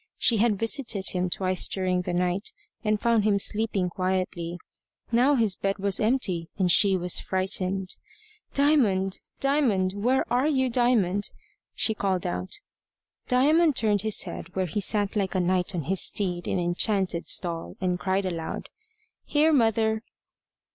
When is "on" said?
15.75-15.83